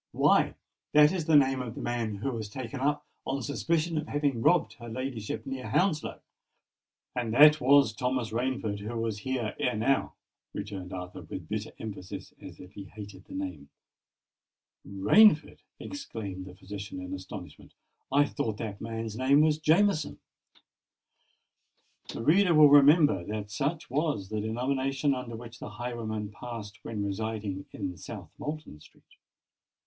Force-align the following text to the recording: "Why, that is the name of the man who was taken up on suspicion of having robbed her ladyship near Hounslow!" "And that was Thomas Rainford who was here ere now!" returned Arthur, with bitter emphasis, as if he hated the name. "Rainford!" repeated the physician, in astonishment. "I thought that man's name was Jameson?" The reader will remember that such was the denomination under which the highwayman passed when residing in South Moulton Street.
"Why, 0.13 0.55
that 0.93 1.11
is 1.11 1.25
the 1.25 1.35
name 1.35 1.61
of 1.61 1.75
the 1.75 1.81
man 1.83 2.15
who 2.15 2.31
was 2.31 2.49
taken 2.49 2.79
up 2.79 3.05
on 3.23 3.43
suspicion 3.43 3.99
of 3.99 4.07
having 4.07 4.41
robbed 4.41 4.73
her 4.79 4.89
ladyship 4.89 5.45
near 5.45 5.67
Hounslow!" 5.69 6.21
"And 7.15 7.31
that 7.35 7.61
was 7.61 7.93
Thomas 7.93 8.31
Rainford 8.31 8.79
who 8.79 8.97
was 8.97 9.19
here 9.19 9.55
ere 9.59 9.75
now!" 9.75 10.15
returned 10.55 10.91
Arthur, 10.91 11.21
with 11.21 11.47
bitter 11.47 11.71
emphasis, 11.77 12.33
as 12.41 12.59
if 12.59 12.73
he 12.73 12.85
hated 12.85 13.25
the 13.25 13.35
name. 13.35 13.69
"Rainford!" 14.83 15.59
repeated 15.79 16.45
the 16.45 16.55
physician, 16.55 16.99
in 16.99 17.13
astonishment. 17.13 17.75
"I 18.11 18.25
thought 18.25 18.57
that 18.57 18.81
man's 18.81 19.15
name 19.15 19.41
was 19.41 19.59
Jameson?" 19.59 20.17
The 22.07 22.23
reader 22.23 22.55
will 22.55 22.69
remember 22.69 23.23
that 23.25 23.51
such 23.51 23.87
was 23.91 24.29
the 24.29 24.41
denomination 24.41 25.13
under 25.13 25.35
which 25.35 25.59
the 25.59 25.69
highwayman 25.69 26.31
passed 26.31 26.79
when 26.81 27.05
residing 27.05 27.67
in 27.71 27.95
South 27.97 28.31
Moulton 28.39 28.79
Street. 28.79 29.03